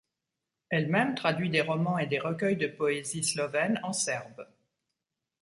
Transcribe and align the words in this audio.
Elle-même 0.71 1.13
traduit 1.13 1.51
des 1.51 1.61
romans 1.61 1.99
et 1.99 2.07
des 2.07 2.17
recueils 2.17 2.55
de 2.57 2.65
poésie 2.65 3.23
slovènes 3.23 3.79
en 3.83 3.93
serbe. 3.93 4.47